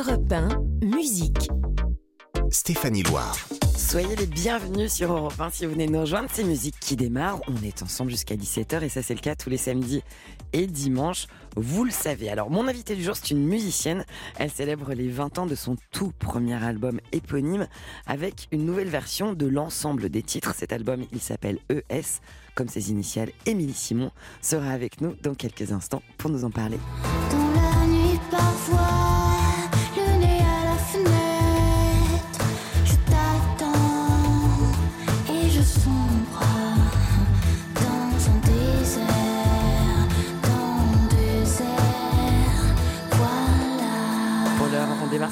[0.00, 0.48] Europe 1,
[0.86, 1.50] musique.
[2.48, 3.36] Stéphanie Loire.
[3.76, 6.30] Soyez les bienvenus sur Europe 1 si vous venez nous rejoindre.
[6.32, 7.38] C'est musique qui démarre.
[7.48, 10.02] On est ensemble jusqu'à 17h et ça c'est le cas tous les samedis
[10.54, 11.26] et dimanches.
[11.54, 12.30] Vous le savez.
[12.30, 14.06] Alors mon invité du jour c'est une musicienne.
[14.38, 17.66] Elle célèbre les 20 ans de son tout premier album éponyme
[18.06, 20.54] avec une nouvelle version de l'ensemble des titres.
[20.54, 22.20] Cet album il s'appelle ES
[22.54, 23.32] comme ses initiales.
[23.44, 26.78] Émilie Simon sera avec nous dans quelques instants pour nous en parler.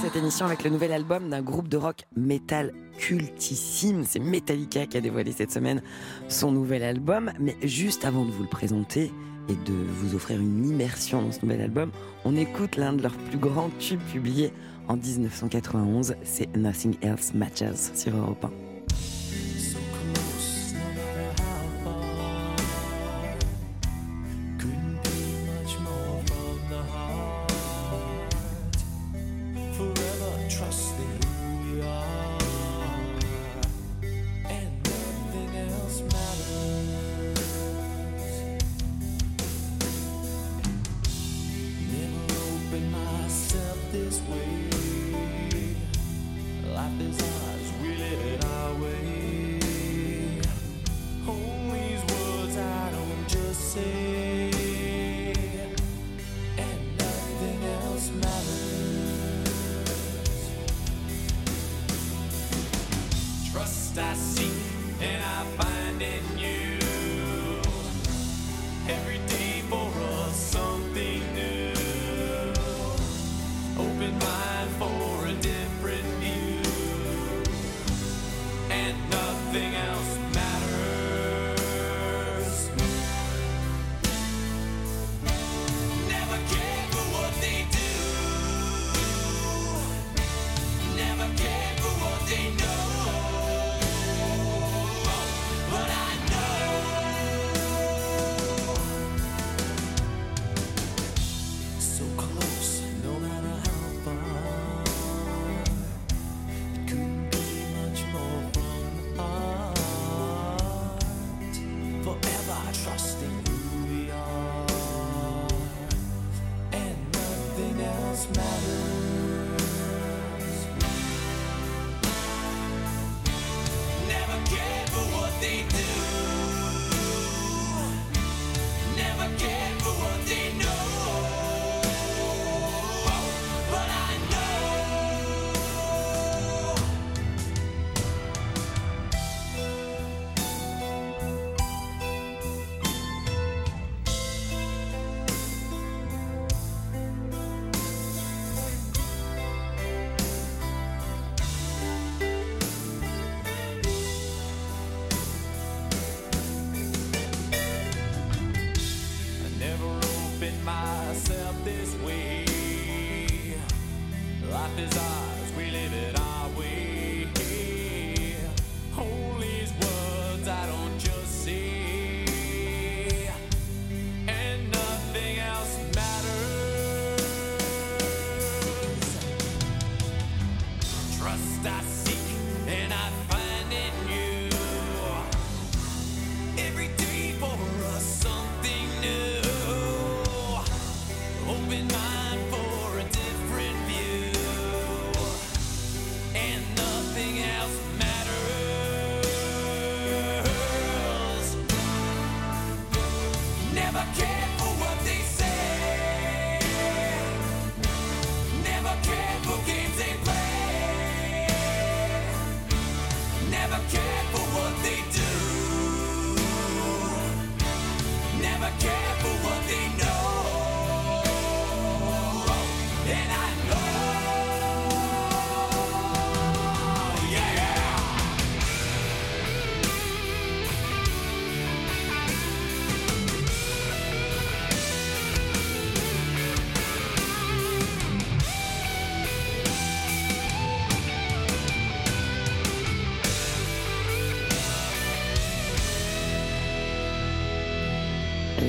[0.09, 4.05] Cette émission avec le nouvel album d'un groupe de rock métal cultissime.
[4.07, 5.83] C'est Metallica qui a dévoilé cette semaine
[6.29, 7.31] son nouvel album.
[7.39, 9.13] Mais juste avant de vous le présenter
[9.51, 11.91] et de vous offrir une immersion dans ce nouvel album,
[12.25, 14.51] on écoute l'un de leurs plus grands tubes publiés
[14.89, 16.15] en 1991.
[16.23, 18.68] C'est Nothing Else Matters sur Europe 1.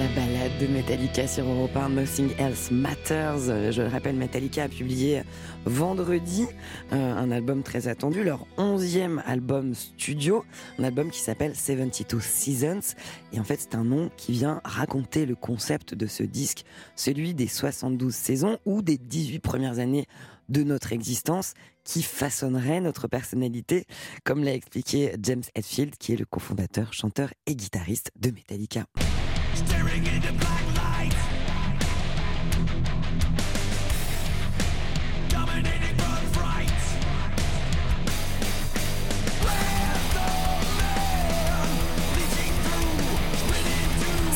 [0.08, 3.50] Balade de Metallica sur Europe 1, Nothing Else Matters.
[3.50, 5.24] Euh, Je le rappelle, Metallica a publié
[5.66, 6.46] vendredi
[6.94, 10.46] euh, un album très attendu, leur onzième album studio,
[10.78, 12.96] un album qui s'appelle 72 Seasons.
[13.34, 16.64] Et en fait, c'est un nom qui vient raconter le concept de ce disque,
[16.96, 20.06] celui des 72 saisons ou des 18 premières années
[20.50, 21.54] de notre existence
[21.84, 23.86] qui façonnerait notre personnalité,
[24.24, 28.86] comme l'a expliqué James Hetfield, qui est le cofondateur, chanteur et guitariste de Metallica.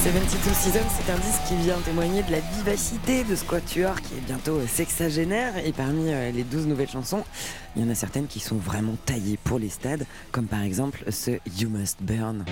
[0.03, 4.15] 72 Seasons, c'est un disque qui vient témoigner de la vivacité de ce quatuor qui
[4.15, 5.53] est bientôt euh, sexagénaire.
[5.65, 7.23] Et parmi euh, les 12 nouvelles chansons,
[7.75, 11.05] il y en a certaines qui sont vraiment taillées pour les stades, comme par exemple
[11.09, 12.43] ce You Must Burn.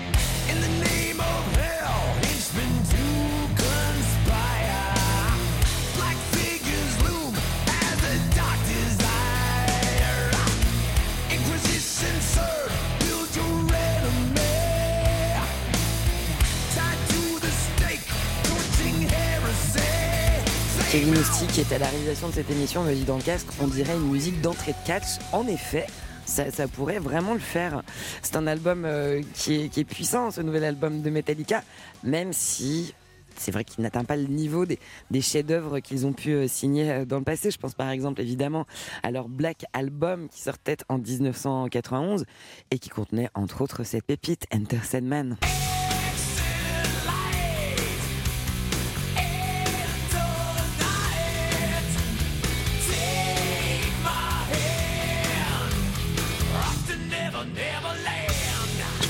[20.91, 23.47] Kevin Ousti, qui est à la réalisation de cette émission, me dit dans le casque,
[23.61, 25.19] on dirait une musique d'entrée de catch.
[25.31, 25.85] En effet,
[26.25, 27.81] ça, pourrait vraiment le faire.
[28.21, 31.63] C'est un album euh, qui, est, puissant, ce nouvel album de Metallica,
[32.03, 32.93] même si
[33.37, 34.79] c'est vrai qu'il n'atteint pas le niveau des,
[35.11, 37.51] des chefs-d'œuvre qu'ils ont pu euh, signer euh, dans le passé.
[37.51, 38.65] Je pense par exemple évidemment
[39.01, 42.25] à leur Black Album qui sortait en 1991
[42.69, 45.37] et qui contenait entre autres cette pépite Enter Sandman.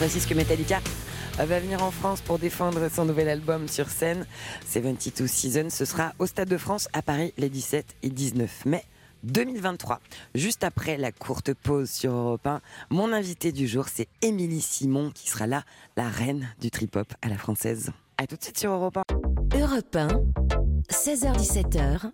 [0.02, 0.82] Précise que Metallica
[1.38, 4.26] va venir en France pour défendre son nouvel album sur scène,
[4.68, 5.70] 72 Seasons.
[5.70, 8.84] Ce sera au Stade de France à Paris les 17 et 19 mai
[9.22, 10.00] 2023.
[10.34, 15.12] Juste après la courte pause sur Europe 1, mon invité du jour, c'est Émilie Simon
[15.14, 15.66] qui sera là,
[15.96, 17.92] la reine du trip-hop à la française.
[18.18, 19.04] À tout de suite sur Europe 1.
[19.60, 20.08] Europe 1,
[20.90, 22.10] 16h17h,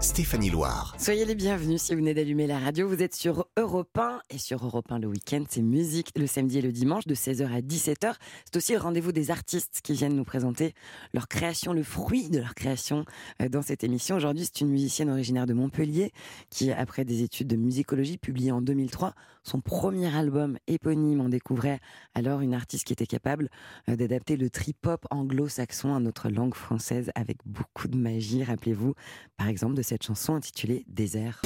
[0.00, 0.94] Stéphanie Loire.
[0.96, 2.86] Soyez les bienvenus si vous venez d'allumer la radio.
[2.86, 6.58] Vous êtes sur Europe 1 et sur Europe 1 le week-end, c'est musique le samedi
[6.58, 8.14] et le dimanche de 16h à 17h.
[8.44, 10.72] C'est aussi le rendez-vous des artistes qui viennent nous présenter
[11.14, 13.04] leur création, le fruit de leur création
[13.42, 14.14] euh, dans cette émission.
[14.14, 16.12] Aujourd'hui, c'est une musicienne originaire de Montpellier
[16.48, 21.80] qui, après des études de musicologie publiées en 2003, son premier album éponyme, on découvrait
[22.14, 23.48] alors une artiste qui était capable
[23.88, 28.44] euh, d'adapter le trip-hop anglo-saxon à notre langue française avec beaucoup de magie.
[28.44, 28.94] Rappelez-vous,
[29.36, 31.40] par exemple, de cette chanson intitulée Désert.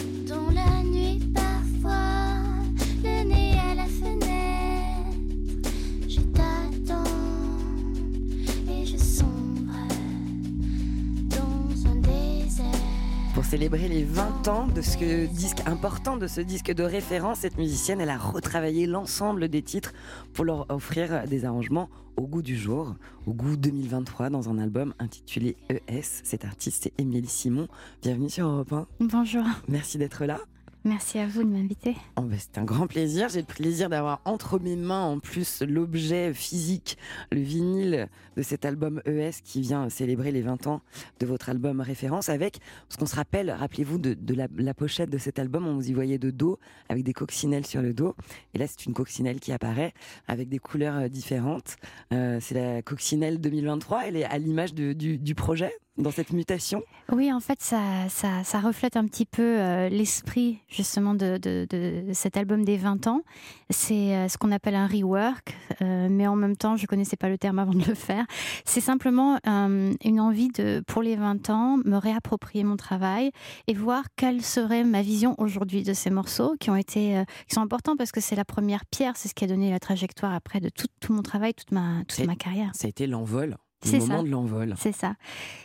[13.53, 18.01] Célébrer les 20 ans de ce disque important, de ce disque de référence, cette musicienne,
[18.01, 19.93] elle a retravaillé l'ensemble des titres
[20.33, 22.95] pour leur offrir des arrangements au goût du jour,
[23.27, 26.23] au goût 2023, dans un album intitulé ES.
[26.25, 27.69] Cette artiste, c'est Émilie Simon.
[28.01, 28.87] Bienvenue sur Europe 1.
[29.01, 30.41] Bonjour, Merci d'être là.
[30.85, 31.97] Merci à vous de m'inviter.
[32.17, 33.29] Oh, bah, c'est un grand plaisir.
[33.29, 36.99] J'ai le plaisir d'avoir entre mes mains en plus l'objet physique,
[37.31, 40.81] le vinyle de cet album ES qui vient célébrer les 20 ans
[41.21, 42.59] de votre album référence avec,
[42.89, 46.19] ce qu'on se rappelle, rappelez-vous de, la, pochette de cet album, on vous y voyait
[46.19, 46.59] de dos
[46.89, 48.15] avec des coccinelles sur le dos.
[48.55, 49.93] Et là, c'est une coccinelle qui apparaît
[50.27, 51.77] avec des couleurs euh, différentes.
[52.13, 54.07] Euh, c'est la coccinelle 2023.
[54.07, 56.83] Elle est à l'image du projet dans cette mutation.
[57.11, 61.67] Oui, en fait, ça, ça, ça reflète un petit peu euh, l'esprit justement de, de,
[61.69, 63.23] de cet album des 20 ans.
[63.69, 67.29] C'est euh, ce qu'on appelle un rework, euh, mais en même temps, je connaissais pas
[67.29, 68.25] le terme avant de le faire.
[68.65, 73.31] C'est simplement une envie de, pour les 20 ans, me réapproprier mon travail
[73.67, 77.61] et voir quelle serait ma vision aujourd'hui de ces morceaux qui ont été, qui sont
[77.61, 80.61] importants parce que c'est la première pierre, c'est ce qui a donné la trajectoire après
[80.61, 82.71] de tout, tout mon travail, toute ma, toute ma carrière.
[82.75, 84.23] Ça a été l'envol, le C'est moment ça.
[84.23, 84.75] de l'envol.
[84.79, 85.15] C'est ça.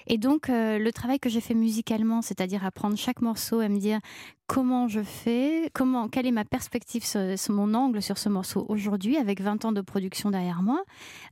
[0.08, 3.70] Et donc, euh, le travail que j'ai fait musicalement, c'est-à-dire à prendre chaque morceau et
[3.70, 4.00] me dire
[4.48, 7.04] comment je fais, comment, quelle est ma perspective,
[7.50, 10.84] mon angle sur ce morceau aujourd'hui, avec 20 ans de production derrière moi,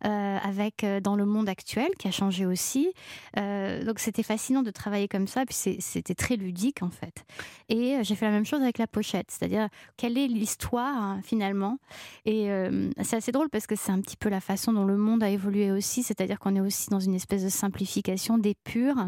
[0.03, 2.91] euh, avec euh, dans le monde actuel qui a changé aussi.
[3.37, 7.25] Euh, donc, c'était fascinant de travailler comme ça, puis c'était très ludique en fait.
[7.69, 11.79] Et j'ai fait la même chose avec la pochette, c'est-à-dire quelle est l'histoire hein, finalement.
[12.25, 12.49] Et
[13.03, 15.29] c'est assez drôle parce que c'est un petit peu la façon dont le monde a
[15.29, 19.07] évolué aussi, c'est-à-dire qu'on est aussi dans une espèce de simplification des purs.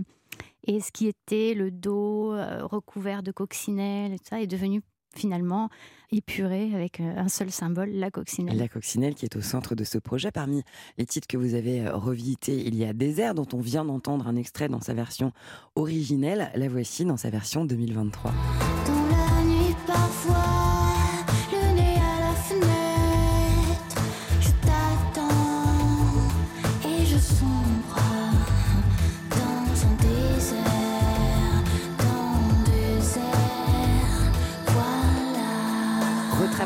[0.68, 4.82] Et ce qui était le dos euh, recouvert de tout ça est devenu
[5.16, 5.70] finalement
[6.12, 8.58] épuré avec euh, un seul symbole, la coccinelle.
[8.58, 10.32] La coccinelle qui est au centre de ce projet.
[10.32, 10.64] Parmi
[10.98, 14.28] les titres que vous avez euh, revisités, il y a Désert dont on vient d'entendre
[14.28, 15.32] un extrait dans sa version
[15.76, 16.52] originelle.
[16.54, 18.34] La voici dans sa version 2023.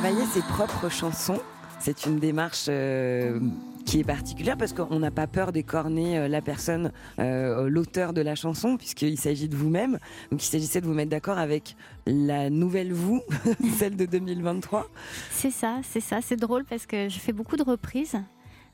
[0.01, 0.15] Voilà.
[0.15, 1.39] Retravailler ses propres chansons,
[1.79, 3.39] c'est une démarche euh,
[3.85, 8.21] qui est particulière parce qu'on n'a pas peur d'écorner euh, la personne, euh, l'auteur de
[8.21, 9.99] la chanson, puisqu'il s'agit de vous-même.
[10.31, 11.75] Donc il s'agissait de vous mettre d'accord avec
[12.07, 13.21] la nouvelle vous,
[13.77, 14.89] celle de 2023.
[15.31, 16.19] C'est ça, c'est ça.
[16.21, 18.15] C'est drôle parce que je fais beaucoup de reprises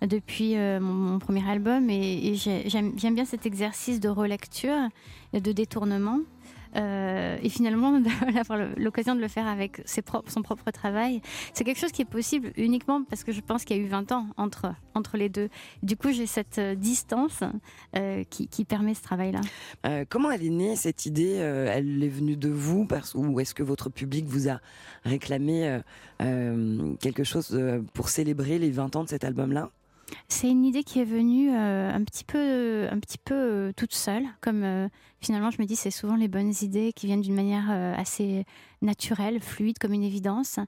[0.02, 4.10] depuis euh, mon, mon premier album et, et j'ai- j'aime j'aime bien cet exercice de
[4.10, 4.78] relecture,
[5.34, 6.20] et de détournement.
[6.78, 8.00] Euh, et finalement,
[8.34, 11.22] d'avoir l'occasion de le faire avec son propre travail,
[11.54, 13.88] c'est quelque chose qui est possible uniquement parce que je pense qu'il y a eu
[13.88, 15.50] 20 ans entre, entre les deux.
[15.84, 17.44] Du coup, j'ai cette euh, distance
[17.96, 19.40] euh, qui, permet ce travail-là.
[20.10, 23.64] Comment elle est née cette idée Elle est venue de vous parce, ou est-ce que
[23.64, 24.60] votre public vous a
[25.06, 25.80] réclamé
[26.20, 27.58] quelque chose
[27.94, 29.70] pour célébrer les 20 ans de cet album-là?
[30.28, 33.94] C'est une idée qui est venue euh, un petit peu, un petit peu euh, toute
[33.94, 34.24] seule.
[34.42, 34.88] Comme euh,
[35.20, 38.46] finalement, je me dis, c'est souvent les bonnes idées qui viennent d'une manière assez
[38.82, 40.60] naturelle, fluide, comme une évidence.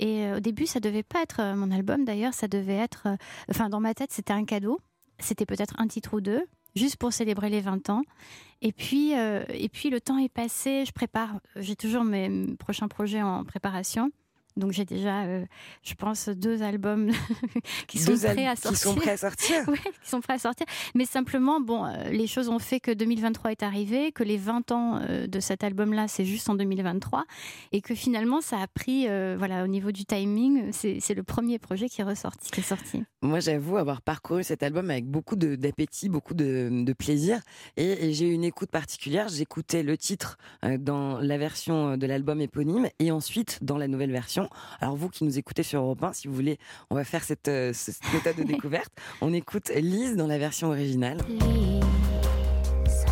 [0.00, 2.04] Et au début, ça devait pas être mon album.
[2.04, 3.06] D'ailleurs, ça devait être,
[3.48, 4.80] enfin, dans ma tête, c'était un cadeau.
[5.20, 8.02] C'était peut-être un titre ou deux, juste pour célébrer les 20 ans.
[8.60, 10.84] Et puis, et puis, le temps est passé.
[10.84, 11.40] Je prépare.
[11.56, 14.10] J'ai toujours mes prochains projets en préparation.
[14.56, 15.44] Donc j'ai déjà, euh,
[15.82, 17.10] je pense, deux albums
[17.88, 18.78] qui sont Deux al- prêts à Qui sortir.
[18.80, 20.66] sont prêts à sortir Ouais, qui sont prêts à sortir.
[20.94, 24.70] Mais simplement, bon, euh, les choses ont fait que 2023 est arrivé, que les 20
[24.72, 27.24] ans euh, de cet album-là, c'est juste en 2023,
[27.72, 29.06] et que finalement, ça a pris,
[29.36, 33.02] voilà, au niveau du timing, c'est le premier projet qui est ressorti, qui est sorti.
[33.22, 37.40] Moi, j'avoue avoir parcouru cet album avec beaucoup d'appétit, beaucoup de, de plaisir.
[37.76, 39.28] Et, et j'ai eu une écoute particulière.
[39.28, 40.36] J'écoutais le titre
[40.78, 44.43] dans la version de l'album éponyme et ensuite dans la nouvelle version.
[44.80, 46.58] Alors, vous qui nous écoutez sur Europe 1, si vous voulez,
[46.90, 48.92] on va faire cette, euh, cette méthode de découverte.
[49.20, 51.18] On écoute Lise dans la version originale.
[51.28, 53.04] Lise,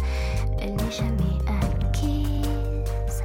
[0.60, 3.22] elle n'est jamais acquise.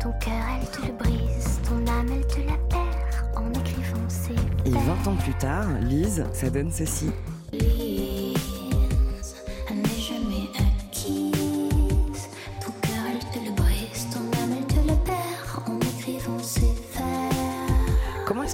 [0.00, 1.60] Ton cœur, elle te le brise.
[1.68, 4.34] Ton âme, elle te la perd en écrivant ses
[4.66, 4.82] Et vers.
[5.04, 7.10] 20 ans plus tard, Lise, ça donne ceci.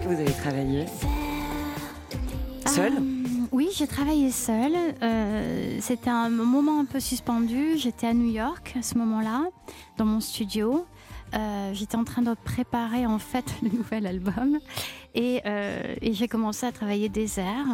[0.08, 0.86] Vous avez travaillé
[2.66, 4.72] Seule Euh, Oui, j'ai travaillé seule.
[5.02, 7.76] Euh, C'était un moment un peu suspendu.
[7.76, 9.44] J'étais à New York à ce moment-là,
[9.98, 10.86] dans mon studio.
[11.34, 14.58] Euh, J'étais en train de préparer en fait le nouvel album
[15.14, 17.66] et, euh, et j'ai commencé à travailler des airs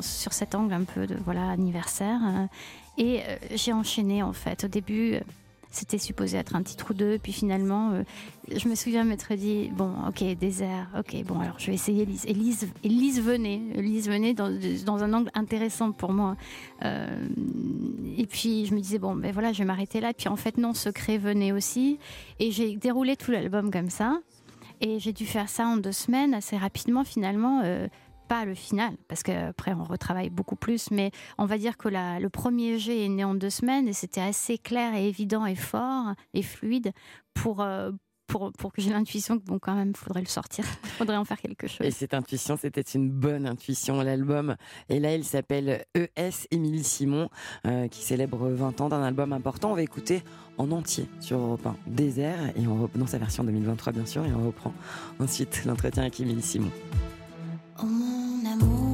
[0.00, 2.20] sur cet angle un peu de voilà anniversaire
[2.96, 3.20] et
[3.54, 4.64] j'ai enchaîné en fait.
[4.64, 5.20] Au début,
[5.70, 8.02] c'était supposé être un titre ou deux, puis finalement, euh,
[8.54, 12.24] je me souviens m'être dit bon, ok, désert, ok, bon, alors je vais essayer Lise.
[12.26, 14.50] Et Lise, et Lise venait, Lise venait dans,
[14.84, 16.36] dans un angle intéressant pour moi.
[16.84, 17.06] Euh,
[18.16, 20.12] et puis je me disais bon, ben voilà, je vais m'arrêter là.
[20.12, 21.98] Puis en fait non, Secret venait aussi,
[22.38, 24.20] et j'ai déroulé tout l'album comme ça.
[24.80, 27.60] Et j'ai dû faire ça en deux semaines, assez rapidement finalement.
[27.64, 27.86] euh,
[28.30, 32.20] pas le final, parce qu'après on retravaille beaucoup plus, mais on va dire que la-
[32.20, 35.56] le premier jet est né en deux semaines et c'était assez clair et évident et
[35.56, 36.92] fort et fluide
[37.34, 37.90] pour, euh,
[38.28, 40.64] pour, pour que j'ai l'intuition que bon quand même faudrait le sortir,
[40.98, 41.84] faudrait en faire quelque chose.
[41.84, 44.54] Et cette intuition, c'était une bonne intuition, l'album.
[44.88, 47.28] Et là, il s'appelle ES Émilie Simon,
[47.66, 49.72] euh, qui célèbre 20 ans d'un album important.
[49.72, 50.22] On va écouter
[50.56, 54.24] en entier sur Europe 1 Désert, et on reprend dans sa version 2023, bien sûr,
[54.24, 54.72] et on reprend
[55.18, 56.70] ensuite l'entretien avec Émilie Simon.
[57.82, 58.89] Oh mon amour,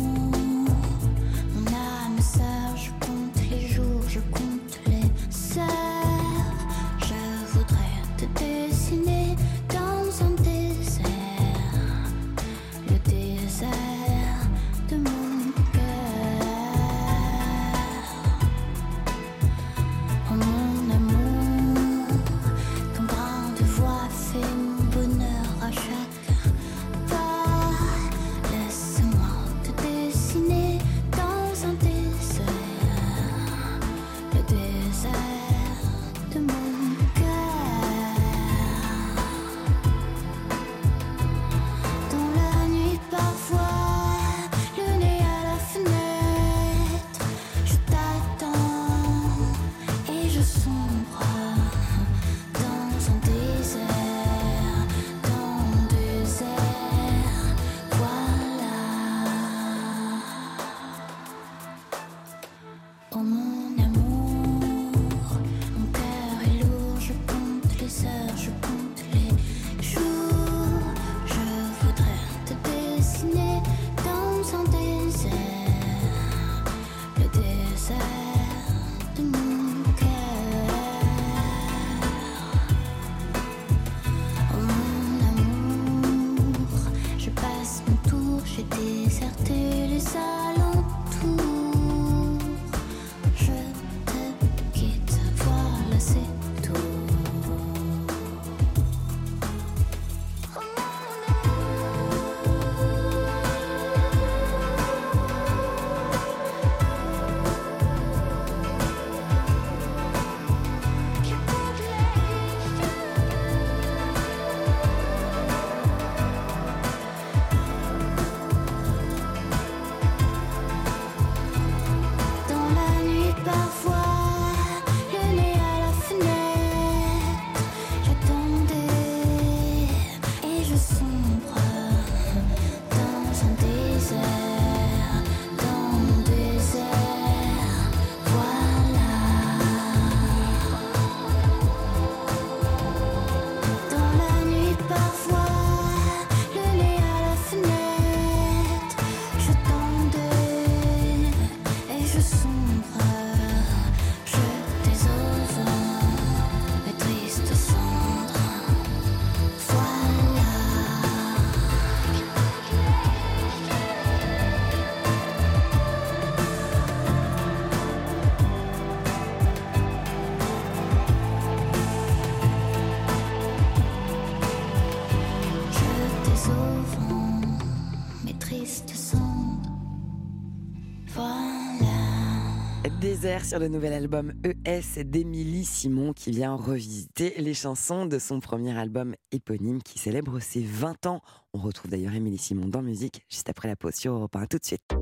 [183.46, 188.76] sur le nouvel album ES d'Émilie Simon qui vient revisiter les chansons de son premier
[188.76, 191.20] album éponyme qui célèbre ses 20 ans.
[191.52, 194.46] On retrouve d'ailleurs Émilie Simon dans musique juste après la pause sur Europe 1.
[194.46, 194.96] Tout de suite.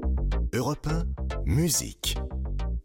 [0.52, 1.04] Europe 1,
[1.46, 2.18] musique.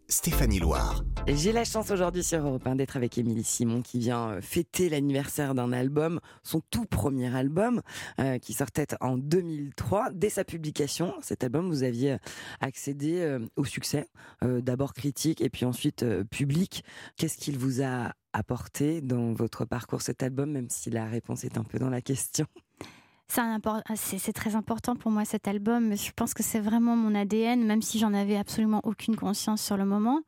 [0.09, 1.03] Stéphanie Loire.
[1.27, 4.89] J'ai la chance aujourd'hui sur Europe 1 d'être avec Émilie Simon qui vient euh, fêter
[4.89, 7.83] l'anniversaire d'un album, son tout premier album
[8.19, 10.09] euh, qui sortait en 2003.
[10.11, 12.17] Dès sa publication, cet album, vous aviez
[12.59, 14.07] accédé euh, au succès,
[14.41, 16.83] d'abord critique et puis ensuite public.
[17.15, 21.57] Qu'est-ce qu'il vous a apporté dans votre parcours cet album, même si la réponse est
[21.57, 22.47] un peu dans la question?
[23.37, 25.95] Ah, c'est- très important pour moi cet album.
[25.95, 29.77] Je pense que c'est vraiment mon ADN, même si j'en avais absolument aucune conscience sur
[29.77, 30.21] le moment.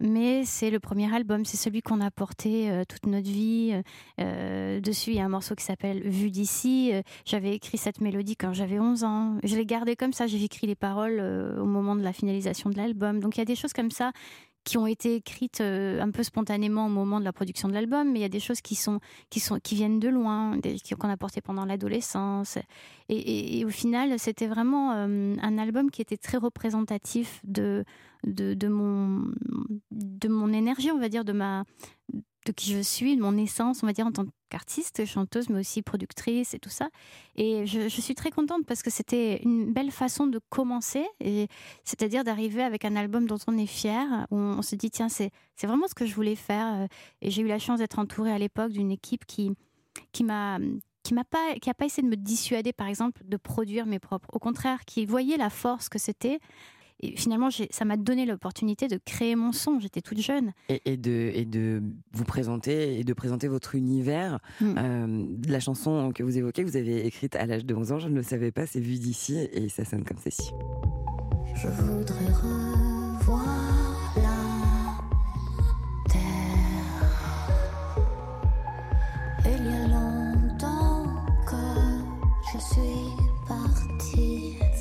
[0.00, 3.80] Mais c'est le premier album, c'est celui qu'on a porté euh, toute notre vie.
[4.20, 6.90] Euh, dessus, il y a un morceau qui s'appelle Vue d'ici.
[6.92, 9.36] Euh, J'avais écrit cette mélodie quand j'avais 11 ans.
[9.44, 10.26] Je l'ai gardée comme ça.
[10.26, 13.20] J'ai écrit les paroles euh, au moment de la finalisation de l'album.
[13.20, 14.10] Donc il y a des choses comme ça
[14.64, 18.12] qui ont été écrites euh, un peu spontanément au moment de la production de l'album,
[18.12, 20.58] mais il y a des choses qui sont qui sont qui viennent de loin,
[20.98, 22.58] qu'on a portées pendant l'adolescence.
[23.08, 27.84] Et, au final, c'était vraiment euh, un album qui était très représentatif de,
[28.24, 29.26] de mon
[29.90, 31.64] de mon énergie, on va dire, de ma
[32.46, 35.60] de qui je suis, de mon essence, on va dire, en tant qu'artiste, chanteuse, mais
[35.60, 36.88] aussi productrice et tout ça.
[37.36, 41.48] Et je, suis très contente parce que c'était une belle façon de commencer, et
[41.84, 45.08] c'est-à-dire d'arriver avec un album dont on est fier, où on, on se dit, tiens,
[45.08, 46.88] c'est c'est vraiment ce que je voulais faire.
[47.20, 49.52] Et j'ai eu la chance d'être entourée à l'époque d'une équipe qui,
[50.12, 50.58] qui m'a
[51.02, 53.98] qui m'a pas qui a pas essayé de me dissuader par exemple de produire mes
[53.98, 56.38] propres au contraire qui voyait la force que c'était
[57.02, 60.96] et finalement ça m'a donné l'opportunité de créer mon son j'étais toute jeune et, et
[60.96, 64.38] de, et de vous présenter et de présenter votre univers.
[64.60, 64.74] Mm.
[64.78, 67.98] Euh, la chanson que vous évoquez, que vous avez écrite à l'âge de 11 ans,
[67.98, 70.50] je ne le savais pas, c'est vu d'ici et ça sonne comme ceci.
[71.54, 73.44] Je voudrais revoir
[74.16, 74.52] la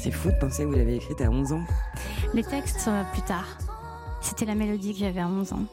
[0.02, 1.64] C'est fou de penser que vous l'avez écrite à 11 ans.
[2.34, 3.58] les textes euh, plus tard
[4.22, 5.64] c'était la mélodie que j'avais à 11 ans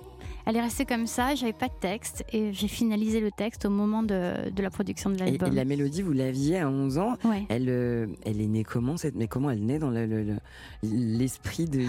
[0.47, 3.71] elle est restée comme ça j'avais pas de texte et j'ai finalisé le texte au
[3.71, 6.97] moment de, de la production de Et, et l'album la mélodie, vous l'aviez à 11
[6.99, 7.17] ans.
[7.25, 10.23] ouais Elle, euh, elle est née comment cette, Mais comment elle naît dans le- le-
[10.25, 10.39] le-
[10.83, 11.81] l'esprit de-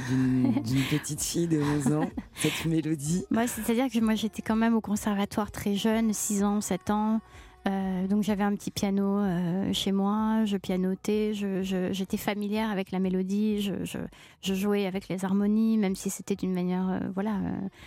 [0.62, 3.24] d'une petite fille de 11 ans Cette mélodie?
[3.48, 7.22] C'est-à-dire que moi, j'étais quand même au conservatoire très jeune, 6 ans, 7 ans.
[7.68, 13.00] Euh, donc j'avais un petit piano euh, chez moi, je pianotais, j'étais familière avec la
[13.00, 13.98] mélodie, je, je-
[14.42, 17.34] je jouais avec les harmonies, même si c'était d'une manière, euh, voilà,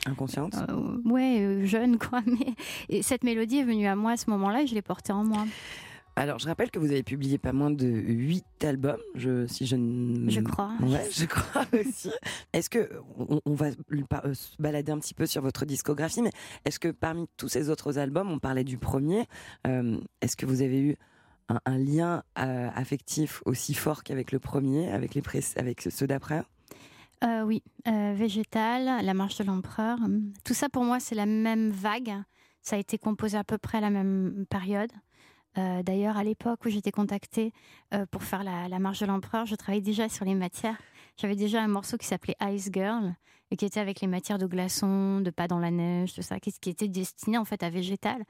[0.07, 0.55] inconsciente
[1.07, 2.21] ouais, jeune quoi.
[2.27, 2.55] Mais
[2.91, 5.25] et cette mélodie est venue à moi à ce moment-là et je l'ai portée en
[5.25, 5.47] moi.
[6.15, 9.77] Alors, je rappelle que vous avez publié pas moins de 8 albums, je, si je
[9.77, 10.31] ne...
[10.31, 10.73] Je crois.
[10.83, 12.11] Ouais, je crois aussi.
[12.53, 16.33] Est-ce que on, on va euh, se balader un petit peu sur votre discographie, mais
[16.67, 19.27] est-ce que parmi tous ces autres albums, on parlait du premier,
[19.67, 20.97] euh, est-ce que vous avez eu
[21.49, 25.23] un, un lien euh, affectif aussi fort qu'avec le premier, avec les
[25.57, 26.43] avec ceux d'après?
[27.47, 29.97] Oui, Végétal, La Marche de l'Empereur.
[30.45, 32.13] Tout ça pour moi, c'est la même vague.
[32.63, 34.91] Ça a été composé à peu près à la même période.
[35.59, 37.53] Euh, D'ailleurs, à l'époque où j'étais contactée
[37.95, 40.79] euh, pour faire la, la Marche de l'Empereur, je travaillais déjà sur les matières.
[41.21, 43.15] J'avais déjà un morceau qui s'appelait Ice Girl
[43.51, 46.41] et qui était avec les matières de glaçons, de pas dans la neige, tout ça,
[46.41, 48.23] qui, qui était destiné en fait à Végétal.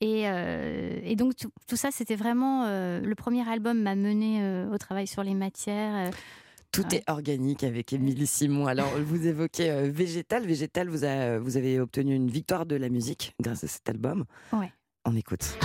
[0.00, 4.78] Et, euh, et donc tout, tout ça, c'était vraiment le premier album m'a mené au
[4.78, 6.10] travail sur les matières.
[6.72, 6.96] Tout Ouais.
[7.06, 8.66] est organique avec Émilie Simon.
[8.66, 10.46] Alors, vous évoquez euh, Végétal.
[10.46, 14.24] Végétal, vous, a- vous avez obtenu une victoire de la musique grâce à cet album.
[14.54, 14.72] Ouais.
[15.04, 15.58] On écoute.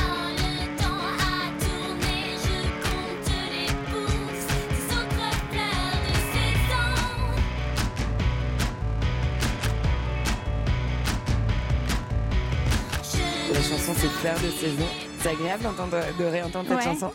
[14.10, 14.86] Fleur de saison.
[15.20, 16.84] C'est agréable d'entendre, de réentendre cette Ouais.
[16.84, 17.12] chanson.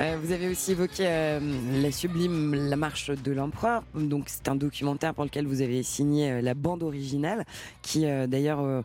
[0.00, 1.40] Euh, vous avez aussi évoqué euh,
[1.82, 3.82] la sublime La Marche de l'Empereur.
[3.94, 7.44] Donc, c'est un documentaire pour lequel vous avez signé euh, la bande originale,
[7.82, 8.84] qui d'ailleurs,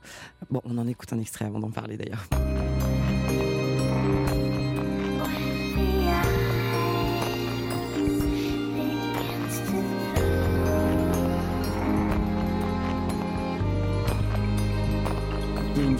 [0.49, 2.25] bon, on en écoute un extrait avant d'en parler d'ailleurs.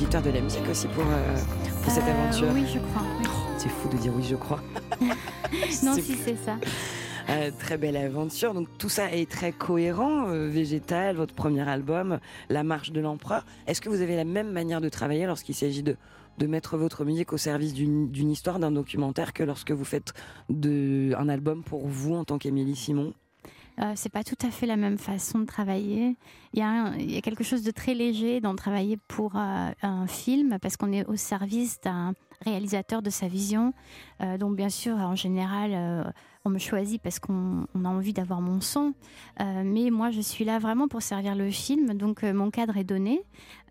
[0.04, 1.36] Il y a une victoire de la musique aussi pour, euh,
[1.82, 2.48] pour cette Euh, aventure.
[2.54, 3.04] Oui, je crois.
[3.22, 3.26] oui.
[3.58, 4.60] C'est fou de dire oui, je crois.
[5.84, 6.58] Non, si c'est ça.
[7.30, 8.54] Euh, très belle aventure.
[8.54, 10.28] Donc tout ça est très cohérent.
[10.30, 13.46] euh, Végétal, votre premier album, La Marche de l'Empereur.
[13.66, 15.96] Est-ce que vous avez la même manière de travailler lorsqu'il s'agit de,
[16.38, 20.14] de mettre votre musique au service d'une d'une histoire, d'un documentaire, que lorsque vous faites
[20.50, 23.14] de, un album pour vous en tant qu'Émilie Simon?
[23.80, 26.16] Euh, c'est pas tout à fait la même façon de travailler.
[26.54, 30.78] Il y, a quelque chose de très léger dans travailler pour euh, un film parce
[30.78, 33.74] qu'on est au service d'un réalisateur de sa vision.
[34.22, 36.04] Euh, donc bien sûr, en général, euh,
[36.46, 38.94] on me choisit parce qu'on on a envie d'avoir mon son.
[39.40, 41.94] Mais moi, je suis là vraiment pour servir le film.
[41.94, 43.24] Donc mon cadre est donné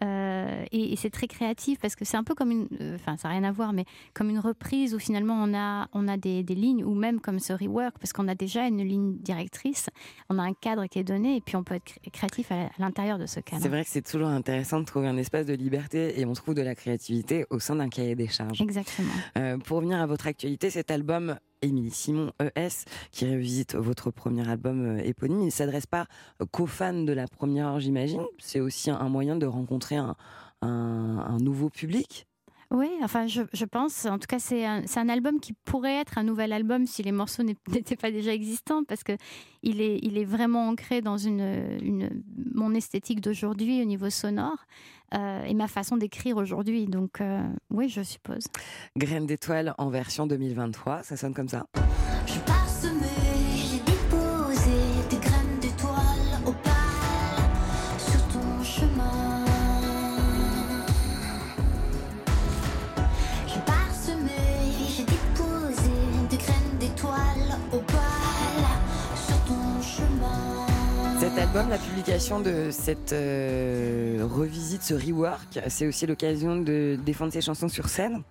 [0.02, 3.16] Euh, et, et c'est très créatif parce que c'est un peu comme une, euh, enfin
[3.16, 3.84] ça n'a rien à voir, mais
[4.14, 7.38] comme une reprise où finalement on a on a des, des lignes ou même comme
[7.38, 9.90] ce rework parce qu'on a déjà une ligne directrice,
[10.28, 12.70] on a un cadre qui est donné et puis on peut être cré- créatif à,
[12.78, 13.62] l'intérieur de ce cadre.
[13.62, 16.54] C'est vrai que c'est toujours intéressant de trouver un espace de liberté et on trouve
[16.54, 18.60] de la créativité au sein d'un cahier des charges.
[18.60, 19.12] Exactement.
[19.38, 24.48] Euh, pour revenir à votre actualité, cet album Émilie Simon ES qui revisite votre premier
[24.48, 26.06] album éponyme, il ne s'adresse pas
[26.50, 28.22] qu'aux fans de la première heure, j'imagine.
[28.38, 30.16] C'est aussi un moyen de rencontrer un,
[30.62, 32.26] un- un nouveau public?
[32.72, 36.22] Oui, enfin, je, je pense, en tout cas, c'est un, album qui pourrait être un
[36.22, 39.12] nouvel album si les morceaux n'étaient pas déjà existants, parce que
[39.62, 41.42] il est, il est vraiment ancré dans une,
[41.82, 42.22] une,
[42.54, 44.64] mon esthétique d'aujourd'hui au niveau sonore
[45.14, 46.86] euh, et ma façon d'écrire aujourd'hui.
[46.86, 48.44] Donc, euh, oui, je suppose.
[48.96, 51.66] Graines d'étoiles en version 2023, ça sonne comme ça.
[52.26, 52.38] Je
[71.54, 77.68] La publication de cette euh, revisite, ce rework, c'est aussi l'occasion de défendre ses chansons
[77.68, 78.22] sur scène.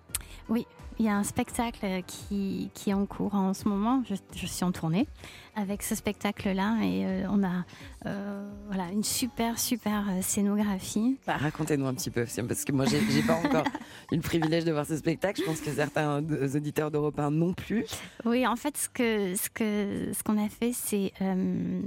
[0.98, 4.02] Il y a un spectacle qui, qui est en cours en ce moment.
[4.08, 5.08] Je, je suis en tournée
[5.56, 7.64] avec ce spectacle-là et euh, on a
[8.06, 11.18] euh, voilà, une super, super euh, scénographie.
[11.26, 13.64] Bah, Racontez-nous un petit peu, parce que moi, j'ai pas encore
[14.12, 15.40] eu le privilège de voir ce spectacle.
[15.40, 17.84] Je pense que certains euh, auditeurs d'Europe 1 non plus.
[18.24, 21.80] Oui, en fait, ce que ce que ce qu'on a fait, c'est euh,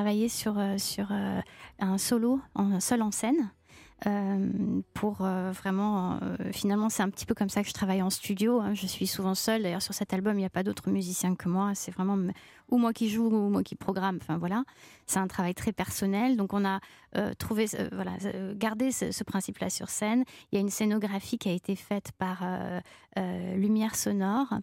[0.00, 1.40] travailler sur euh, sur euh,
[1.78, 3.50] un solo, en seul en scène.
[4.06, 4.48] euh,
[4.94, 6.18] pour vraiment,
[6.52, 8.58] finalement, c'est un petit peu comme ça que je travaille en studio.
[8.60, 8.72] hein.
[8.72, 9.62] Je suis souvent seule.
[9.62, 11.72] D'ailleurs, sur cet album, il n'y a pas d'autres musiciens que moi.
[11.74, 12.16] C'est vraiment
[12.70, 14.18] ou moi qui joue ou moi qui programme.
[14.22, 14.64] Enfin voilà,
[15.06, 16.38] c'est un travail très personnel.
[16.38, 16.80] Donc, on a
[17.38, 18.12] trouvé, voilà,
[18.54, 20.24] gardé ce, ce principe-là sur scène.
[20.50, 22.42] Il y a une scénographie qui a été faite par
[23.54, 24.54] Lumière Sonore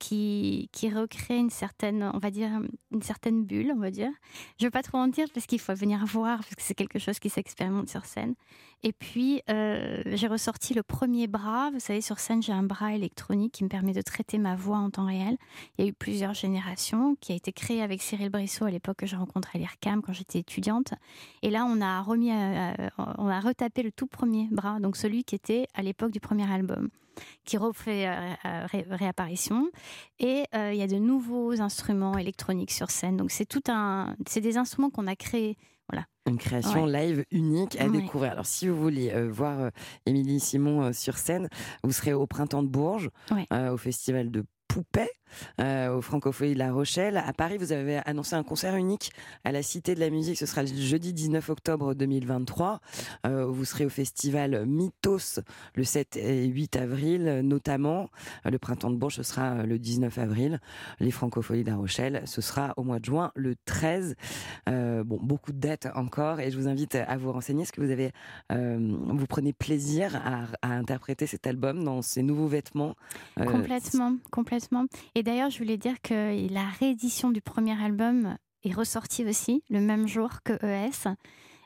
[0.00, 2.50] qui, recrée une certaine, on va dire,
[2.90, 4.10] une certaine bulle, on va dire.
[4.58, 6.98] Je veux pas trop en dire parce qu'il faut venir voir, parce que c'est quelque
[6.98, 8.34] chose qui s'expérimente sur scène.
[8.82, 11.70] Et puis, euh, j'ai ressorti le premier bras.
[11.70, 14.78] Vous savez, sur scène, j'ai un bras électronique qui me permet de traiter ma voix
[14.78, 15.36] en temps réel.
[15.76, 18.96] Il y a eu plusieurs générations, qui a été créé avec Cyril Brissot à l'époque
[18.96, 20.94] que j'ai rencontré à l'IRCAM quand j'étais étudiante.
[21.42, 22.72] Et là, on a remis, euh,
[23.18, 26.50] on a retapé le tout premier bras, donc celui qui était à l'époque du premier
[26.50, 26.88] album
[27.44, 29.70] qui refait euh, euh, ré- réapparition.
[30.18, 33.16] Et euh, il y a de nouveaux instruments électroniques sur scène.
[33.16, 35.56] Donc c'est tout un, c'est des instruments qu'on a créés.
[36.26, 38.02] Une création live unique à Ouais.
[38.02, 38.32] découvrir.
[38.32, 39.70] Alors, si vous voulez euh, voir euh,
[40.06, 41.48] Émilie Simon euh, sur scène,
[41.82, 43.46] vous serez au Printemps de Bourges, Ouais.
[43.70, 45.10] au Festival de Poupée,
[45.60, 47.16] euh, au de La Rochelle.
[47.16, 49.10] À Paris, vous avez annoncé un concert unique
[49.42, 50.38] à la Cité de la Musique.
[50.38, 52.80] Ce sera le jeudi 19 octobre 2023.
[53.26, 55.40] Euh, vous serez au Festival Mythos
[55.74, 58.10] le 7 et 8 avril, notamment.
[58.44, 60.60] Le Printemps de Bourges, ce sera le 19 avril.
[61.00, 64.14] Les Francophonies de La Rochelle, ce sera au mois de juin, le 13.
[64.68, 67.62] Euh, bon, beaucoup de dates encore et je vous invite à vous renseigner.
[67.62, 68.12] Est-ce que vous avez,
[68.52, 68.78] euh,
[69.08, 72.94] vous prenez plaisir à, interpréter cet album dans ces nouveaux vêtements
[73.38, 74.16] Euh, Complètement,
[74.68, 74.86] complètement.
[75.14, 79.80] Et d'ailleurs, je voulais dire que la réédition du premier album est ressortie aussi le
[79.80, 81.08] même jour que ES.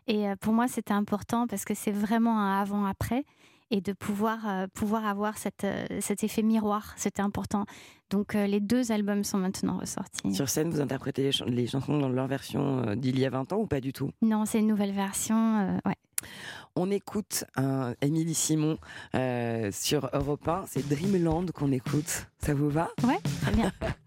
[0.07, 3.25] Et euh, pour moi, c'était important parce que c'est vraiment un avant-après
[3.71, 7.65] et de pouvoir, euh, pouvoir avoir cette, euh, cet effet miroir, c'était important.
[8.11, 10.35] Donc euh, les deux albums sont maintenant ressortis.
[10.35, 13.53] Sur scène, vous interprétez les, ch- les chansons dans leur version d'il y a 20
[13.55, 14.11] ans ou pas du tout?
[14.23, 15.79] Non, c'est une nouvelle version.
[15.87, 15.95] ouais.
[16.77, 18.79] On écoute un Émilie Simon
[19.15, 20.65] euh, sur Europe 1.
[20.69, 22.27] C'est Dreamland qu'on écoute.
[22.45, 22.91] Ça vous va?
[23.05, 23.73] Ouais, très bien.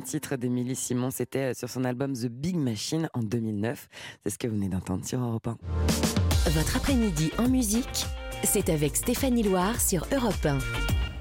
[0.00, 3.88] Dreamland, un titre d'Émilie Simon, c'était sur son album The Big Machine en 2009.
[4.22, 5.58] C'est ce que vous venez d'entendre sur Europe 1.
[6.50, 8.06] Votre après-midi en musique,
[8.44, 10.58] c'est avec Stéphanie Loire sur Europe 1.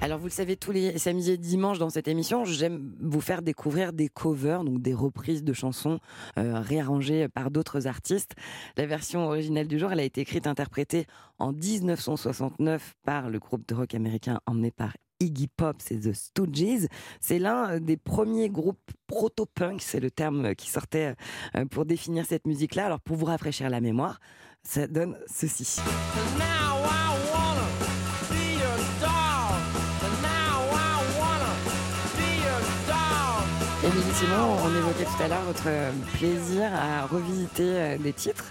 [0.01, 3.41] Alors vous le savez, tous les samedis et dimanches dans cette émission, j'aime vous faire
[3.41, 5.99] découvrir des covers, donc des reprises de chansons
[6.37, 8.33] euh, réarrangées par d'autres artistes.
[8.77, 11.05] La version originale du jour, elle a été écrite interprétée
[11.37, 16.87] en 1969 par le groupe de rock américain emmené par Iggy Pop, c'est The Stooges.
[17.19, 21.15] C'est l'un des premiers groupes proto-punk, c'est le terme qui sortait
[21.55, 22.85] euh, pour définir cette musique-là.
[22.85, 24.19] Alors pour vous rafraîchir la mémoire,
[24.63, 25.79] ça donne ceci.
[34.13, 38.45] Simon, on évoquait tout à l'heure votre euh, plaisir à revisiter euh, des titres.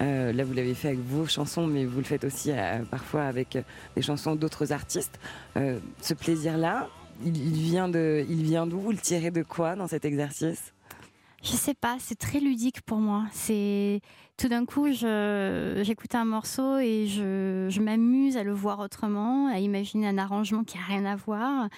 [0.00, 2.50] Euh, là, vous l'avez fait avec vos chansons, mais vous le faites aussi
[2.90, 3.58] parfois avec
[3.94, 5.18] des chansons d'autres artistes.
[5.54, 6.88] Ce plaisir-là,
[7.24, 8.80] il, vient de, il vient d'où?
[8.80, 10.72] Vous le tirez de quoi dans cet exercice?
[11.42, 13.24] Je sais pas, c'est très ludique pour moi.
[13.32, 14.00] C'est
[14.36, 19.58] tout d'un coup, j'écoute un morceau et je, je m'amuse à le voir autrement, à
[19.58, 21.68] imaginer un arrangement qui a rien à voir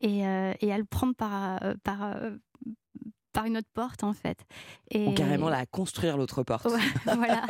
[0.00, 2.16] et, et à le prendre par, par,
[3.32, 4.38] par une autre porte en fait.
[4.90, 6.78] Et Ou carrément là, à construire l'autre porte Ouais,
[7.16, 7.46] voilà,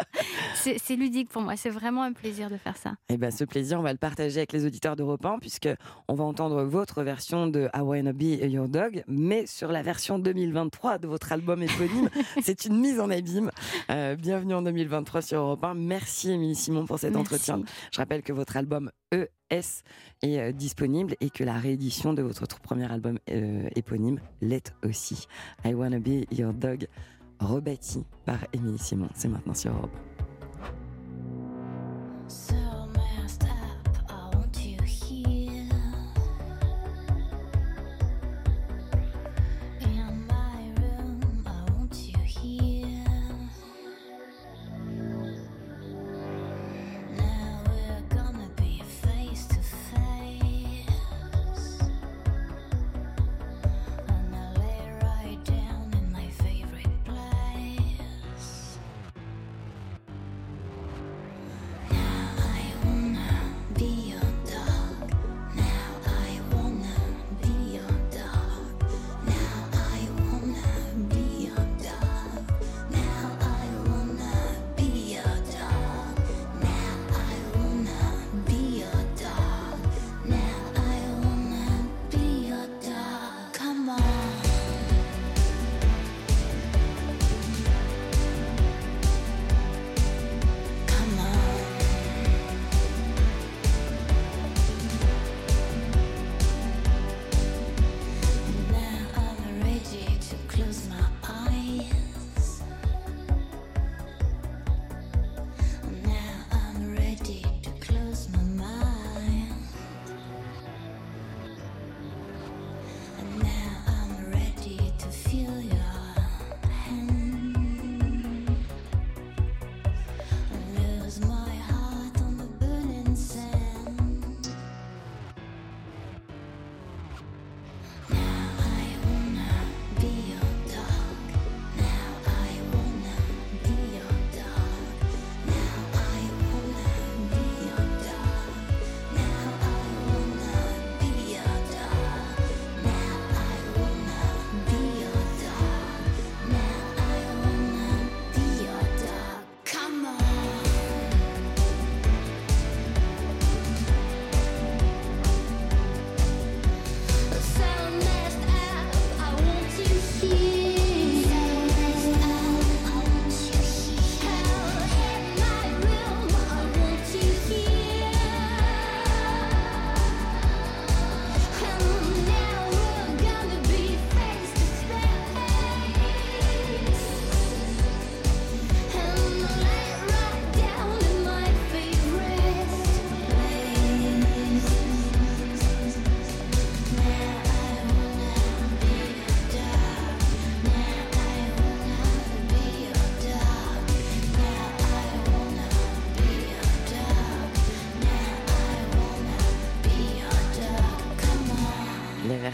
[0.54, 1.56] c'est ludique pour moi.
[1.56, 2.94] C'est vraiment un plaisir de faire ça.
[3.08, 5.68] Eh ben, ce plaisir, on va le partager avec les auditeurs d'Europe 1, puisque
[6.08, 10.18] on va entendre votre version de I Wanna Be Your Dog, mais sur la version
[10.18, 12.08] 2023 de votre album éponyme.
[12.42, 13.50] C'est une mise en abîme.
[13.90, 15.74] Euh, bienvenue en 2023 sur Europe 1.
[15.74, 17.20] Merci Émilie Simon pour cet Merci.
[17.34, 17.62] entretien.
[17.92, 18.90] Je rappelle que votre album
[19.52, 19.82] ES
[20.22, 25.26] est euh, disponible et que la réédition de votre premier album euh, éponyme l'est aussi.
[25.64, 26.88] I Wanna Be Your Dog,
[27.38, 29.08] rebâti par Émilie Simon.
[29.14, 30.11] C'est maintenant sur Europe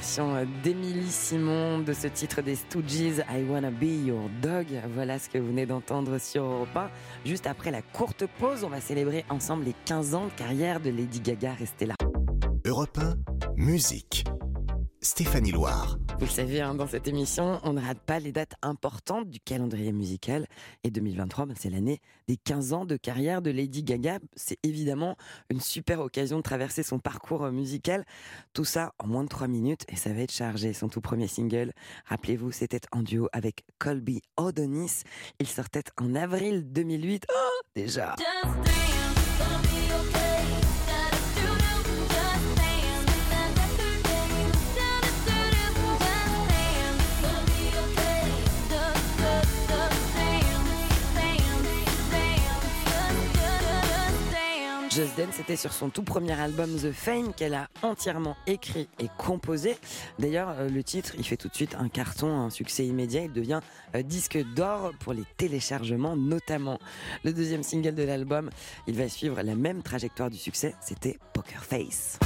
[0.09, 4.67] version euh, d'Émilie Simon de ce titre des Stooges, I Wanna Be Your Dog.
[4.95, 6.89] Voilà ce que vous venez d'entendre sur Europe 1.
[7.27, 10.89] Juste après la courte pause, on va célébrer ensemble les 15 ans de carrière de
[10.89, 11.53] Lady Gaga.
[11.53, 11.95] Restez là.
[12.65, 13.17] Europe 1,
[13.57, 14.25] musique.
[15.01, 15.99] Stéphanie Loire.
[16.19, 19.39] Vous le savez, hein, dans cette émission, on ne rate pas les dates importantes du
[19.39, 20.47] calendrier musical.
[20.83, 24.19] Et 2023, ben, c'est l'année des 15 ans de carrière de Lady Gaga.
[24.35, 25.17] C'est évidemment
[25.51, 28.05] une super occasion de traverser son parcours euh, musical.
[28.53, 30.73] Tout ça en moins de 3 minutes et ça va être chargé.
[30.73, 31.73] Son tout premier single,
[32.07, 35.03] rappelez-vous, c'était en duo avec Colby O'Donis.
[35.39, 37.27] Il sortait en avril 2008.
[37.31, 39.08] Oh, déjà Just
[54.99, 59.77] Dance, c'était sur son tout premier album The Fame qu'elle a entièrement écrit et composé.
[60.19, 63.23] D'ailleurs, euh, le titre, il fait tout de suite un carton, un succès immédiat.
[63.23, 63.61] Il devient
[63.95, 66.81] euh, disque d'or pour les téléchargements notamment.
[67.23, 68.51] Le deuxième single de l'album,
[68.89, 72.19] il va suivre la même trajectoire du succès, c'était Poker Face.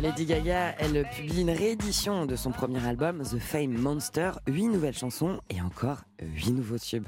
[0.00, 4.30] Lady Gaga, elle publie une réédition de son premier album, The Fame Monster.
[4.46, 7.06] Huit nouvelles chansons et encore huit nouveaux tubes.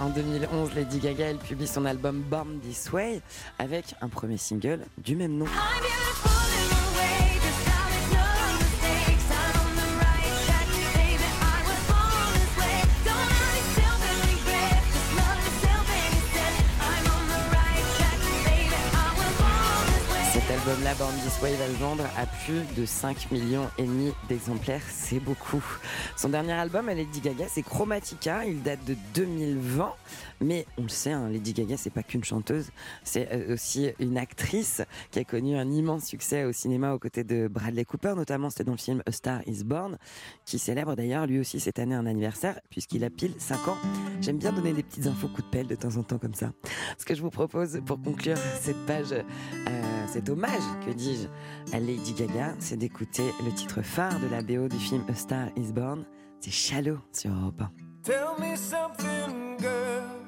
[0.00, 3.20] En 2011, Lady Gaga, publie son album Born This Way
[3.58, 5.46] avec un premier single du même nom.
[20.98, 24.82] Born This Way, va le vendre à plus de 5 millions et demi d'exemplaires.
[24.90, 25.62] C'est beaucoup.
[26.16, 28.44] Son dernier album, à Lady Gaga, c'est Chromatica.
[28.44, 29.92] Il date de 2020.
[30.40, 32.70] Mais on le sait, hein, Lady Gaga, c'est pas qu'une chanteuse.
[33.02, 37.24] C'est euh, aussi une actrice qui a connu un immense succès au cinéma aux côtés
[37.24, 39.98] de Bradley Cooper, notamment c'était dans le film A Star is Born,
[40.44, 43.78] qui célèbre d'ailleurs lui aussi cette année un anniversaire, puisqu'il a pile 5 ans.
[44.20, 46.52] J'aime bien donner des petites infos coup de pelle de temps en temps comme ça.
[46.98, 51.28] Ce que je vous propose pour conclure cette page, euh, cet hommage, que dis-je,
[51.74, 55.48] à Lady Gaga, c'est d'écouter le titre phare de la BO du film A Star
[55.56, 56.04] is Born.
[56.40, 57.70] C'est Shallow sur Europe 1.
[58.04, 60.27] Tell me something, girl.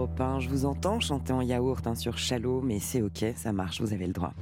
[0.00, 0.40] Europe 1.
[0.40, 3.92] Je vous entends chanter en yaourt hein, sur Shallow, mais c'est ok, ça marche, vous
[3.92, 4.32] avez le droit.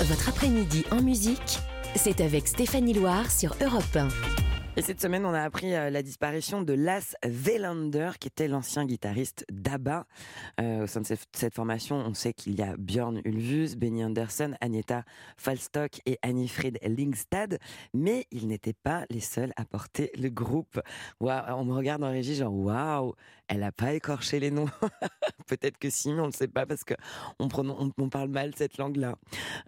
[0.00, 1.58] Votre après-midi en musique,
[1.96, 4.08] c'est avec Stéphanie Loire sur Europe 1.
[4.76, 8.86] Et cette semaine, on a appris euh, la disparition de Las Velander, qui était l'ancien
[8.86, 10.06] guitariste d'ABBA.
[10.60, 14.54] Euh, au sein de cette, formation, on sait qu'il y a Björn Ulvaeus, Benny Andersson,
[14.60, 15.02] Agneta
[15.36, 17.58] Falstock et Annifrid Lingstad,
[17.94, 20.80] mais ils n'étaient pas les seuls à porter le groupe.
[21.20, 23.14] On me regarde en régie, genre waouh,
[23.50, 24.68] elle a pas écorché les noms.
[25.48, 26.94] Peut-être que si, mais on ne sait pas parce que
[27.40, 27.48] on,
[28.08, 29.16] parle mal cette langue-là.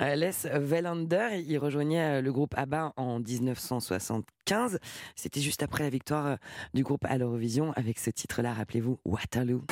[0.00, 4.78] Euh, Les Velander, il rejoignait euh, le groupe ABBA en 1975.
[5.16, 6.36] C'était juste après la victoire euh,
[6.74, 9.62] du groupe à l'Eurovision avec ce titre-là, rappelez-vous, Waterloo.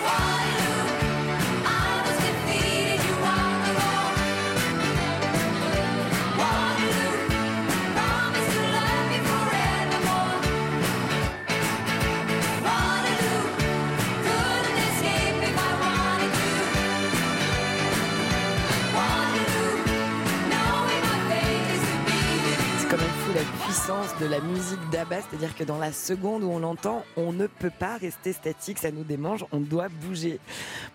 [23.88, 27.72] De la musique d'ABBA, c'est-à-dire que dans la seconde où on l'entend, on ne peut
[27.76, 30.38] pas rester statique, ça nous démange, on doit bouger.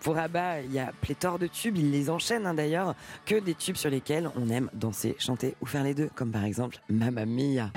[0.01, 3.55] Pour ABBA, il y a pléthore de tubes, ils les enchaînent hein, d'ailleurs, que des
[3.55, 7.25] tubes sur lesquels on aime danser, chanter ou faire les deux, comme par exemple Mamma
[7.25, 7.71] Mia.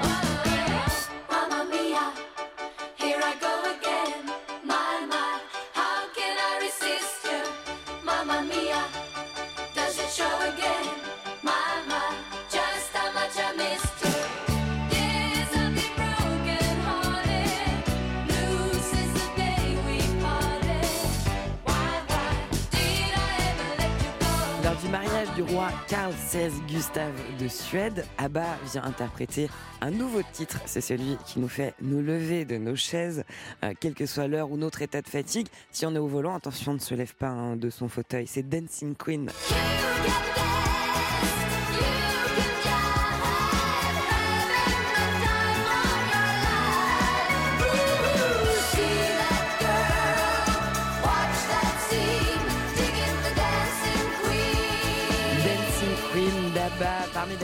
[25.39, 29.49] Du roi Karl XVI Gustave de Suède, ABBA vient interpréter
[29.80, 30.61] un nouveau titre.
[30.66, 33.22] C'est celui qui nous fait nous lever de nos chaises,
[33.62, 35.47] euh, quelle que soit l'heure ou notre état de fatigue.
[35.70, 38.26] Si on est au volant, attention, ne se lève pas hein, de son fauteuil.
[38.26, 39.30] C'est Dancing Queen.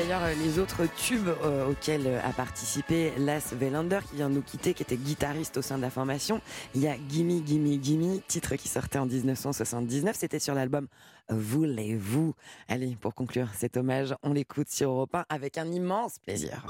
[0.04, 4.34] D'ailleurs euh, les autres tubes euh, auxquels euh, a participé Las Velander qui vient de
[4.34, 6.42] nous quitter, qui était guitariste au sein de la formation.
[6.74, 10.88] Il y a Gimme Gimme Gimme, titre qui sortait en 1979, c'était sur l'album
[11.30, 12.34] Voulez-vous?
[12.68, 16.66] Allez, pour conclure cet hommage, on l'écoute sur Europe 1 avec un immense plaisir.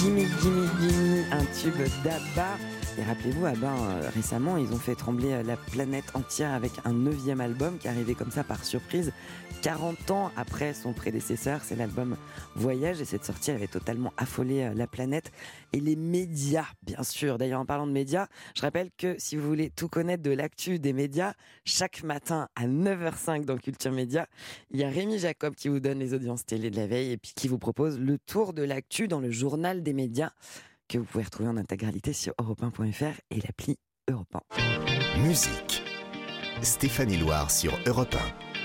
[0.00, 2.79] Gimme Gimme Gimme, un tube d'ABBA.
[3.00, 7.40] Et rappelez-vous, euh, récemment, ils ont fait trembler euh, la planète entière avec un neuvième
[7.40, 9.10] album qui arrivé comme ça par surprise.
[9.62, 12.16] 40 ans après son prédécesseur, c'est l'album
[12.56, 15.32] Voyage et cette sortie avait totalement affolé euh, la planète
[15.72, 17.38] et les médias, bien sûr.
[17.38, 20.78] D'ailleurs, en parlant de médias, je rappelle que si vous voulez tout connaître de l'actu
[20.78, 21.32] des médias,
[21.64, 24.26] chaque matin à 9h05 dans Culture Média,
[24.72, 27.16] il y a Rémi Jacob qui vous donne les audiences télé de la veille et
[27.16, 30.32] puis qui vous propose le tour de l'actu dans le journal des médias
[30.90, 33.78] que vous pouvez retrouver en intégralité sur europe1.fr et l'appli
[34.10, 35.20] Europe 1.
[35.20, 35.84] Musique.
[36.62, 38.16] Stéphanie Loire sur Europe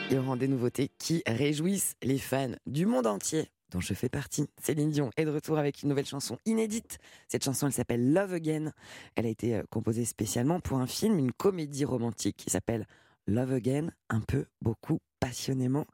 [0.10, 4.10] Il y aura des nouveautés qui réjouissent les fans du monde entier dont je fais
[4.10, 4.48] partie.
[4.60, 6.98] Céline Dion est de retour avec une nouvelle chanson inédite.
[7.28, 8.72] Cette chanson, elle s'appelle Love Again.
[9.16, 12.88] Elle a été euh, composée spécialement pour un film, une comédie romantique qui s'appelle
[13.28, 15.86] Love Again, un peu, beaucoup, passionnément,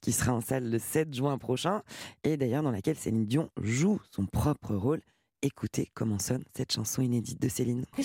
[0.00, 1.82] qui sera en salle le 7 juin prochain
[2.24, 5.00] et d'ailleurs dans laquelle Céline Dion joue son propre rôle.
[5.46, 7.84] Écoutez comment sonne cette chanson inédite de Céline.
[7.94, 8.02] And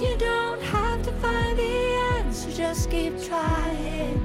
[0.00, 4.22] you don't have to find the answer, just keep trying.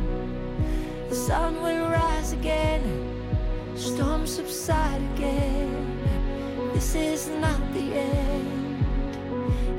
[1.09, 2.83] The sun will rise again,
[3.75, 5.97] storms subside again.
[6.75, 9.17] This is not the end,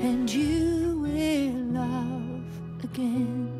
[0.03, 0.53] and you.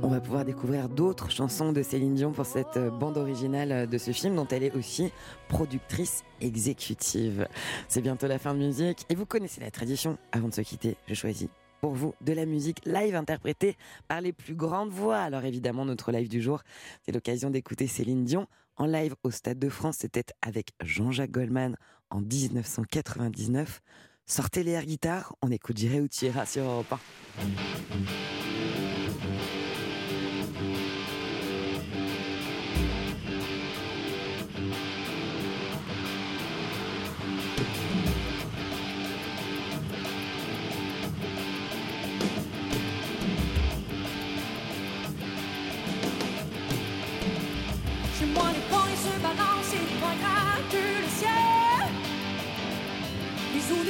[0.03, 3.87] On va pouvoir découvrir d'autres chansons de Céline Dion pour cette euh, bande originale euh,
[3.87, 5.11] de ce film dont elle est aussi
[5.49, 7.49] productrice exécutive.
[7.89, 10.19] C'est bientôt la fin de musique et vous connaissez la tradition.
[10.31, 11.49] Avant de se quitter, je choisis
[11.81, 13.77] pour vous de la musique live interprétée
[14.07, 15.19] par les plus grandes voix.
[15.19, 16.63] Alors évidemment, notre live du jour,
[17.05, 19.97] c'est l'occasion d'écouter Céline Dion en live au Stade de France.
[20.01, 21.77] C'était avec Jean-Jacques Goldman
[22.11, 23.81] en 1999.
[24.27, 26.95] Sortez les air guitares, on écoute J'irai iras sur Europe
[27.41, 28.54] 1.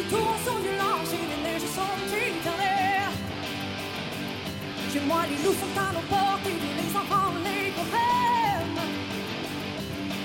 [0.05, 3.14] Les tours sont violentes et les neiges sont éternelles.
[4.92, 8.84] Chez moi, les loups sont à nos portes et les enfants les comprennent.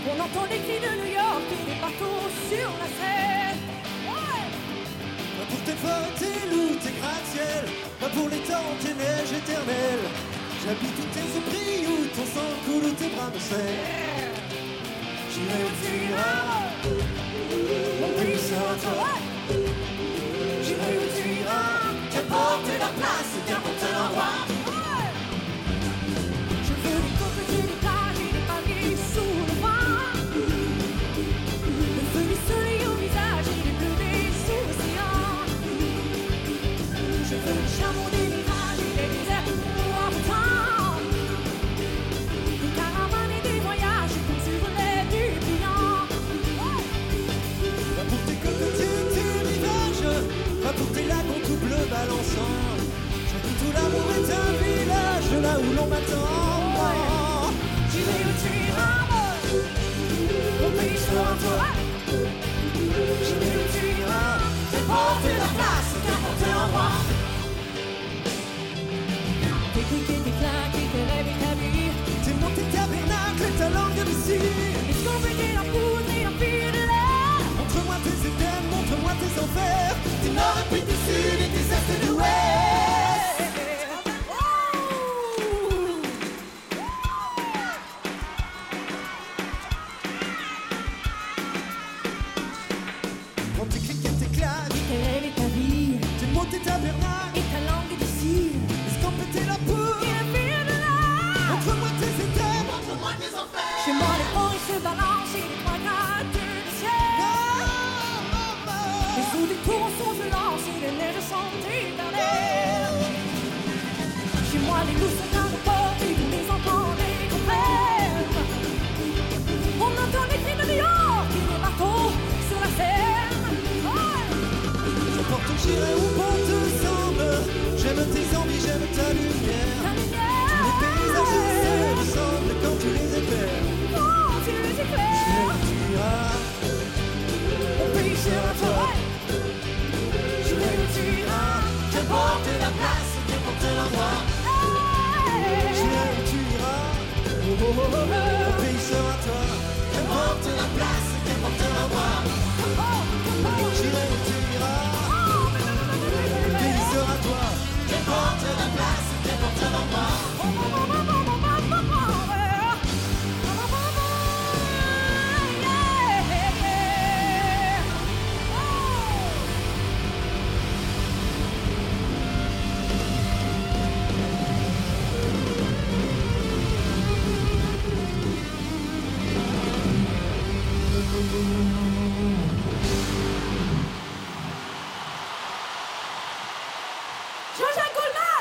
[0.05, 3.61] On entend les cris de New York et les bateaux sur la Seine.
[4.03, 4.43] Ouais.
[5.37, 7.63] Pas pour tes forêts, tes loups, tes gratte-ciel,
[8.01, 10.07] pas pour les temps, tes neiges éternelles.
[10.61, 14.35] J'habite où tes ébris, où ton sang coule, où tes bras me serrent.
[15.31, 15.99] J'irai où tu.
[22.65, 23.88] to the past, the devil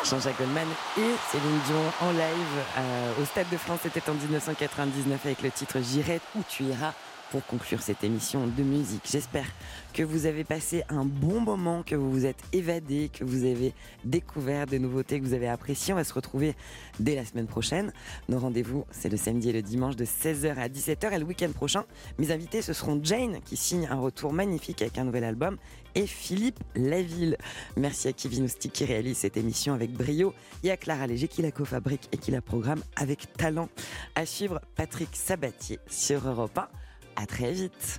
[0.09, 2.23] Jean-Jacques Goldman et Céline Dion en live
[2.79, 3.81] euh, au Stade de France.
[3.83, 6.95] C'était en 1999 avec le titre J'irai où tu iras
[7.31, 9.03] pour conclure cette émission de musique.
[9.05, 9.45] J'espère
[9.93, 13.75] que vous avez passé un bon moment, que vous vous êtes évadé, que vous avez
[14.05, 15.93] découvert des nouveautés que vous avez appréciées.
[15.93, 16.55] On va se retrouver
[17.01, 17.93] dès la semaine prochaine.
[18.31, 21.51] Nos rendez-vous, c'est le samedi et le dimanche de 16h à 17h et le week-end
[21.53, 21.85] prochain.
[22.19, 25.59] Mes invités, ce seront Jane qui signe un retour magnifique avec un nouvel album
[25.99, 27.37] et Philippe Laville.
[27.77, 30.33] Merci à Kevin Ousti qui réalise cette émission avec brio
[30.63, 33.69] et à Clara Léger qui la cofabrique et qui la programme avec talent.
[34.15, 36.69] À suivre Patrick Sabatier sur Europe 1.
[37.17, 37.97] À très vite.